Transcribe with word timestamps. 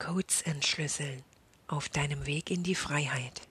Codes 0.00 0.42
entschlüsseln 0.42 1.22
auf 1.68 1.88
deinem 1.88 2.26
Weg 2.26 2.50
in 2.50 2.64
die 2.64 2.74
Freiheit. 2.74 3.42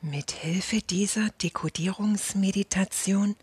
Mit 0.00 0.32
Hilfe 0.32 0.80
dieser 0.80 1.28
Dekodierungsmeditation 1.42 3.36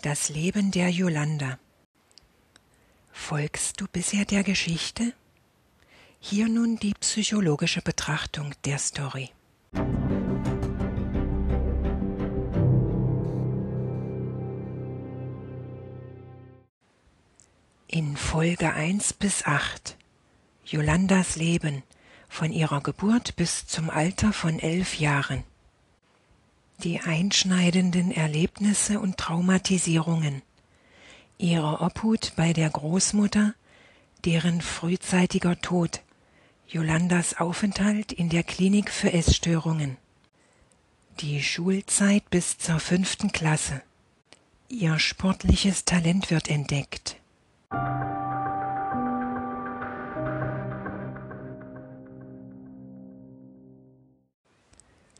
das 0.00 0.28
Leben 0.30 0.70
der 0.70 0.88
Yolanda. 0.90 1.58
Folgst 3.12 3.80
du 3.80 3.86
bisher 3.92 4.24
der 4.24 4.44
Geschichte? 4.44 5.12
Hier 6.20 6.48
nun 6.48 6.76
die 6.76 6.94
psychologische 6.94 7.82
Betrachtung 7.82 8.54
der 8.64 8.78
Story. 8.78 9.30
In 17.98 18.16
Folge 18.16 18.72
1 18.72 19.14
bis 19.14 19.44
8 19.44 19.96
Yolandas 20.64 21.34
Leben 21.34 21.82
von 22.28 22.52
ihrer 22.52 22.80
Geburt 22.80 23.34
bis 23.34 23.66
zum 23.66 23.90
Alter 23.90 24.32
von 24.32 24.60
elf 24.60 25.00
Jahren. 25.00 25.42
Die 26.84 27.00
einschneidenden 27.00 28.12
Erlebnisse 28.12 29.00
und 29.00 29.16
Traumatisierungen. 29.16 30.42
Ihre 31.38 31.80
Obhut 31.80 32.34
bei 32.36 32.52
der 32.52 32.70
Großmutter, 32.70 33.54
deren 34.24 34.60
frühzeitiger 34.60 35.60
Tod. 35.60 36.00
Yolandas 36.68 37.40
Aufenthalt 37.40 38.12
in 38.12 38.28
der 38.28 38.44
Klinik 38.44 38.92
für 38.92 39.12
Essstörungen. 39.12 39.96
Die 41.18 41.42
Schulzeit 41.42 42.30
bis 42.30 42.58
zur 42.58 42.78
fünften 42.78 43.32
Klasse. 43.32 43.82
Ihr 44.68 45.00
sportliches 45.00 45.84
Talent 45.84 46.30
wird 46.30 46.46
entdeckt. 46.46 47.16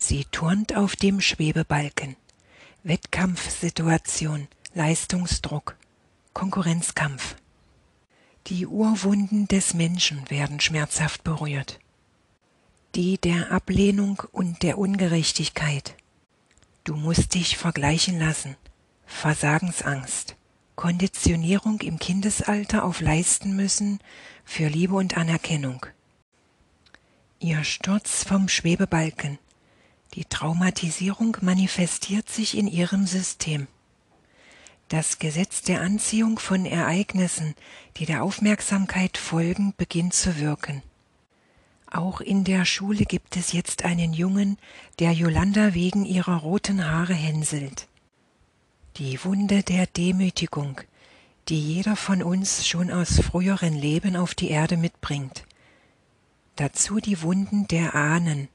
Sie 0.08 0.24
turnt 0.24 0.74
auf 0.74 0.96
dem 0.96 1.20
Schwebebalken. 1.20 2.16
Wettkampfsituation, 2.82 4.48
Leistungsdruck, 4.72 5.76
Konkurrenzkampf. 6.32 7.36
Die 8.46 8.66
Urwunden 8.66 9.48
des 9.48 9.74
Menschen 9.74 10.30
werden 10.30 10.60
schmerzhaft 10.60 11.24
berührt. 11.24 11.78
Die 12.94 13.19
der 13.19 13.52
Ablehnung 13.52 14.22
und 14.32 14.62
der 14.62 14.78
Ungerechtigkeit. 14.78 15.94
Du 16.84 16.96
musst 16.96 17.34
dich 17.34 17.58
vergleichen 17.58 18.19
lassen. 18.19 18.56
Versagensangst. 19.04 20.38
Konditionierung 20.79 21.81
im 21.81 21.98
Kindesalter 21.98 22.84
auf 22.84 23.01
leisten 23.01 23.57
müssen 23.57 23.98
für 24.45 24.69
Liebe 24.69 24.95
und 24.95 25.17
Anerkennung. 25.17 25.84
Ihr 27.41 27.65
Sturz 27.65 28.23
vom 28.23 28.48
Schwebebalken. 28.48 29.41
Die 30.15 30.25
Traumatisierung 30.25 31.37
manifestiert 31.41 32.29
sich 32.29 32.56
in 32.56 32.69
ihrem 32.69 33.09
System. 33.09 33.67
Das 34.87 35.19
Gesetz 35.19 35.62
der 35.62 35.81
Anziehung 35.81 36.39
von 36.39 36.65
Ereignissen, 36.65 37.56
die 37.97 38.06
der 38.06 38.23
Aufmerksamkeit 38.23 39.19
folgen, 39.19 39.75
beginnt 39.77 40.15
zu 40.15 40.39
wirken. 40.39 40.84
Auch 41.91 42.21
in 42.21 42.45
der 42.45 42.65
Schule 42.65 43.05
gibt 43.05 43.37
es 43.37 43.51
jetzt 43.53 43.84
einen 43.84 44.12
Jungen, 44.12 44.59
der 45.01 45.11
Yolanda 45.11 45.75
wegen 45.75 46.05
ihrer 46.05 46.37
roten 46.37 46.89
Haare 46.89 47.15
hänselt 47.15 47.89
die 48.98 49.24
Wunde 49.24 49.62
der 49.62 49.86
Demütigung, 49.86 50.80
die 51.48 51.60
jeder 51.60 51.94
von 51.94 52.20
uns 52.20 52.66
schon 52.66 52.91
aus 52.91 53.20
früheren 53.20 53.75
Leben 53.75 54.16
auf 54.16 54.34
die 54.34 54.50
Erde 54.50 54.76
mitbringt. 54.76 55.44
Dazu 56.56 56.98
die 56.98 57.22
Wunden 57.22 57.69
der 57.69 57.94
Ahnen 57.94 58.48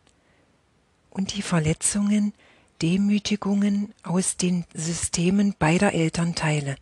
und 1.09 1.35
die 1.35 1.41
Verletzungen, 1.41 2.33
Demütigungen 2.81 3.93
aus 4.03 4.35
den 4.35 4.65
Systemen 4.73 5.55
beider 5.57 5.93
Elternteile 5.93 6.75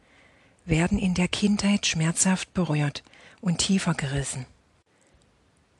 werden 0.65 0.97
in 0.97 1.13
der 1.13 1.27
Kindheit 1.27 1.85
schmerzhaft 1.85 2.53
berührt 2.55 3.03
und 3.41 3.59
tiefer 3.59 3.93
gerissen. 3.93 4.47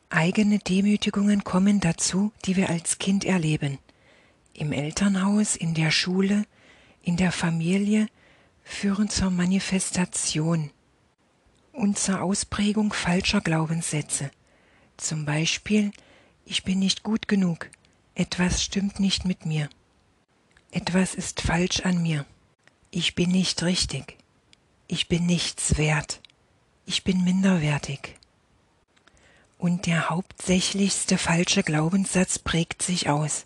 Eigene 0.10 0.60
Demütigungen 0.60 1.44
kommen 1.44 1.80
dazu, 1.80 2.32
die 2.46 2.58
wir 2.58 2.70
als 2.70 3.00
Kind 3.00 3.26
erleben. 3.26 3.80
Im 4.54 4.72
Elternhaus, 4.72 5.56
in 5.56 5.74
der 5.74 5.90
Schule, 5.90 6.46
in 7.04 7.18
der 7.18 7.32
Familie 7.32 8.08
führen 8.64 9.10
zur 9.10 9.32
Manifestation 9.32 10.72
und 11.74 11.98
zur 11.98 12.22
Ausprägung 12.22 12.94
falscher 12.94 13.42
Glaubenssätze. 13.42 14.32
Zum 14.98 15.26
Beispiel, 15.26 15.92
ich 16.46 16.64
bin 16.64 16.80
nicht 16.80 17.04
gut 17.04 17.28
genug, 17.28 17.70
etwas 18.16 18.64
stimmt 18.64 19.00
nicht 19.00 19.26
mit 19.26 19.46
mir, 19.46 19.70
etwas 20.72 21.16
ist 21.16 21.42
falsch 21.42 21.82
an 21.82 22.02
mir, 22.02 22.26
ich 22.92 23.16
bin 23.16 23.32
nicht 23.32 23.64
richtig, 23.64 24.18
ich 24.88 25.08
bin 25.08 25.26
nichts 25.26 25.78
wert, 25.78 26.22
ich 26.86 27.04
bin 27.04 27.24
minderwertig. 27.24 28.16
Und 29.58 29.86
der 29.86 30.10
hauptsächlichste 30.10 31.18
falsche 31.18 31.62
Glaubenssatz 31.62 32.40
prägt 32.40 32.82
sich 32.82 33.10
aus. 33.10 33.46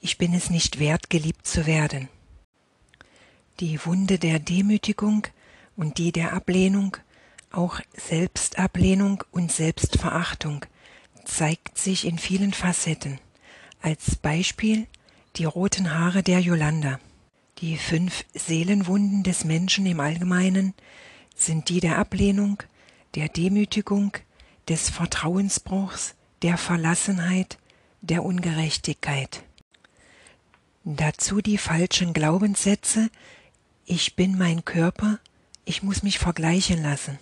Ich 0.00 0.16
bin 0.16 0.32
es 0.32 0.48
nicht 0.48 0.78
wert, 0.78 1.10
geliebt 1.10 1.46
zu 1.46 1.66
werden. 1.66 2.08
Die 3.60 3.86
Wunde 3.86 4.18
der 4.18 4.38
Demütigung 4.38 5.26
und 5.76 5.96
die 5.96 6.12
der 6.12 6.34
Ablehnung, 6.34 6.98
auch 7.50 7.80
Selbstablehnung 7.94 9.24
und 9.30 9.50
Selbstverachtung, 9.50 10.66
zeigt 11.24 11.78
sich 11.78 12.04
in 12.04 12.18
vielen 12.18 12.52
Facetten. 12.52 13.18
Als 13.80 14.16
Beispiel 14.16 14.86
die 15.36 15.46
roten 15.46 15.94
Haare 15.94 16.22
der 16.22 16.40
Yolanda. 16.40 17.00
Die 17.58 17.78
fünf 17.78 18.26
Seelenwunden 18.34 19.22
des 19.22 19.44
Menschen 19.44 19.86
im 19.86 20.00
Allgemeinen 20.00 20.74
sind 21.34 21.70
die 21.70 21.80
der 21.80 21.96
Ablehnung, 21.96 22.62
der 23.14 23.30
Demütigung, 23.30 24.12
des 24.68 24.90
Vertrauensbruchs, 24.90 26.14
der 26.42 26.58
Verlassenheit, 26.58 27.56
der 28.02 28.22
Ungerechtigkeit. 28.22 29.44
Dazu 30.84 31.40
die 31.40 31.58
falschen 31.58 32.12
Glaubenssätze, 32.12 33.10
ich 33.86 34.16
bin 34.16 34.36
mein 34.36 34.64
Körper, 34.64 35.20
ich 35.64 35.84
muss 35.84 36.02
mich 36.02 36.18
vergleichen 36.18 36.82
lassen. 36.82 37.18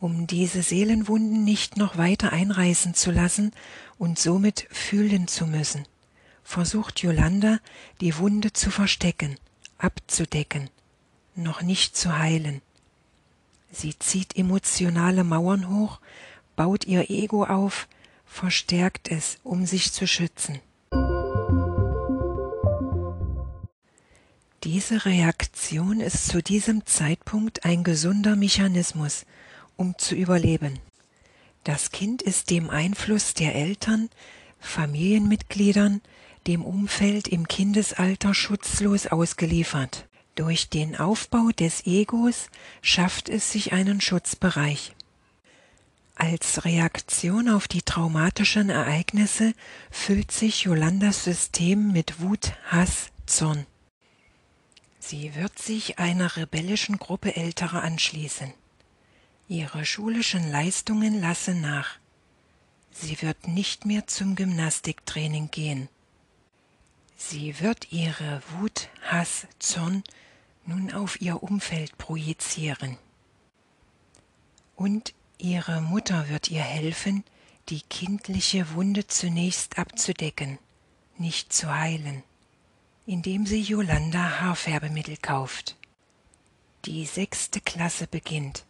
Um 0.00 0.26
diese 0.26 0.62
Seelenwunden 0.62 1.44
nicht 1.44 1.76
noch 1.76 1.98
weiter 1.98 2.32
einreißen 2.32 2.94
zu 2.94 3.10
lassen 3.10 3.52
und 3.98 4.18
somit 4.18 4.66
fühlen 4.70 5.28
zu 5.28 5.46
müssen, 5.46 5.84
versucht 6.44 7.00
Yolanda, 7.00 7.58
die 8.00 8.16
Wunde 8.16 8.54
zu 8.54 8.70
verstecken, 8.70 9.36
abzudecken, 9.76 10.70
noch 11.34 11.60
nicht 11.60 11.94
zu 11.94 12.16
heilen. 12.16 12.62
Sie 13.70 13.98
zieht 13.98 14.34
emotionale 14.36 15.24
Mauern 15.24 15.68
hoch, 15.68 16.00
baut 16.56 16.86
ihr 16.86 17.10
Ego 17.10 17.44
auf, 17.44 17.86
verstärkt 18.24 19.10
es, 19.10 19.38
um 19.42 19.66
sich 19.66 19.92
zu 19.92 20.06
schützen. 20.06 20.60
Diese 24.70 25.06
Reaktion 25.06 25.98
ist 25.98 26.26
zu 26.26 26.42
diesem 26.42 26.84
Zeitpunkt 26.84 27.64
ein 27.64 27.84
gesunder 27.84 28.36
Mechanismus, 28.36 29.24
um 29.76 29.96
zu 29.96 30.14
überleben. 30.14 30.78
Das 31.64 31.90
Kind 31.90 32.20
ist 32.20 32.50
dem 32.50 32.68
Einfluss 32.68 33.32
der 33.32 33.54
Eltern, 33.54 34.10
Familienmitgliedern, 34.60 36.02
dem 36.46 36.62
Umfeld 36.62 37.28
im 37.28 37.48
Kindesalter 37.48 38.34
schutzlos 38.34 39.06
ausgeliefert. 39.06 40.06
Durch 40.34 40.68
den 40.68 40.96
Aufbau 40.96 41.48
des 41.48 41.86
Egos 41.86 42.50
schafft 42.82 43.30
es 43.30 43.50
sich 43.50 43.72
einen 43.72 44.02
Schutzbereich. 44.02 44.92
Als 46.14 46.66
Reaktion 46.66 47.48
auf 47.48 47.68
die 47.68 47.80
traumatischen 47.80 48.68
Ereignisse 48.68 49.54
füllt 49.90 50.30
sich 50.30 50.64
Yolandas 50.64 51.24
System 51.24 51.90
mit 51.90 52.20
Wut, 52.20 52.52
Hass, 52.66 53.12
Zorn. 53.24 53.64
Sie 55.08 55.34
wird 55.34 55.58
sich 55.58 55.98
einer 55.98 56.36
rebellischen 56.36 56.98
Gruppe 56.98 57.34
Älterer 57.34 57.82
anschließen. 57.82 58.52
Ihre 59.48 59.86
schulischen 59.86 60.50
Leistungen 60.50 61.18
lassen 61.18 61.62
nach. 61.62 61.98
Sie 62.90 63.22
wird 63.22 63.48
nicht 63.48 63.86
mehr 63.86 64.06
zum 64.06 64.36
Gymnastiktraining 64.36 65.50
gehen. 65.50 65.88
Sie 67.16 67.58
wird 67.60 67.90
ihre 67.90 68.42
Wut, 68.50 68.90
Hass, 69.00 69.46
Zorn 69.58 70.04
nun 70.66 70.92
auf 70.92 71.22
ihr 71.22 71.42
Umfeld 71.42 71.96
projizieren. 71.96 72.98
Und 74.76 75.14
ihre 75.38 75.80
Mutter 75.80 76.28
wird 76.28 76.50
ihr 76.50 76.60
helfen, 76.60 77.24
die 77.70 77.80
kindliche 77.80 78.74
Wunde 78.74 79.06
zunächst 79.06 79.78
abzudecken, 79.78 80.58
nicht 81.16 81.50
zu 81.50 81.74
heilen. 81.74 82.24
Indem 83.08 83.46
sie 83.46 83.62
Yolanda 83.62 84.40
Haarfärbemittel 84.42 85.16
kauft. 85.16 85.76
Die 86.84 87.06
sechste 87.06 87.58
Klasse 87.58 88.06
beginnt. 88.06 88.66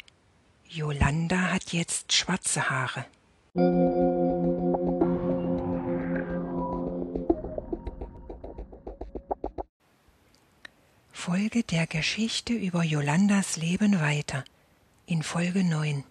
Yolanda 0.68 1.50
hat 1.50 1.72
jetzt 1.72 2.12
schwarze 2.12 2.70
Haare. 2.70 3.04
Folge 11.10 11.64
der 11.64 11.88
Geschichte 11.88 12.52
über 12.52 12.84
Yolandas 12.84 13.56
Leben 13.56 14.00
weiter 14.00 14.44
in 15.06 15.24
Folge 15.24 15.64
9. 15.64 16.04